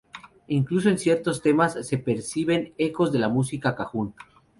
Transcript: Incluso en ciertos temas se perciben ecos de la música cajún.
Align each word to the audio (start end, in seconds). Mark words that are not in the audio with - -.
Incluso 0.47 0.89
en 0.89 0.97
ciertos 0.97 1.43
temas 1.43 1.87
se 1.87 1.99
perciben 1.99 2.73
ecos 2.79 3.11
de 3.11 3.19
la 3.19 3.29
música 3.29 3.75
cajún. 3.75 4.15